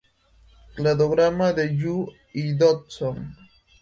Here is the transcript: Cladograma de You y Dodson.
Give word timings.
Cladograma 0.75 1.53
de 1.53 1.71
You 1.77 2.11
y 2.33 2.53
Dodson. 2.53 3.37